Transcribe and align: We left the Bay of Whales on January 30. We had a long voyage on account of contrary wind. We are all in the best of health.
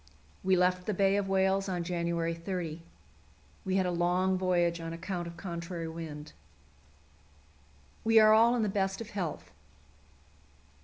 We 0.43 0.55
left 0.55 0.87
the 0.87 0.95
Bay 0.95 1.15
of 1.15 1.29
Whales 1.29 1.69
on 1.69 1.83
January 1.83 2.33
30. 2.33 2.81
We 3.63 3.75
had 3.75 3.85
a 3.85 3.91
long 3.91 4.35
voyage 4.35 4.79
on 4.81 4.93
account 4.93 5.27
of 5.27 5.37
contrary 5.37 5.87
wind. 5.87 6.33
We 8.03 8.17
are 8.19 8.33
all 8.33 8.55
in 8.55 8.63
the 8.63 8.67
best 8.67 8.99
of 8.99 9.11
health. 9.11 9.51